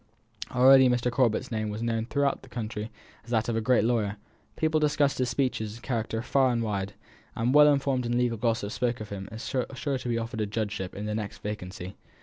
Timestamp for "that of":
3.29-3.55